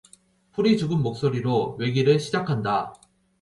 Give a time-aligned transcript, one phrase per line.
[0.53, 2.95] 풀이 죽은 목소리로 외기를 시작한다.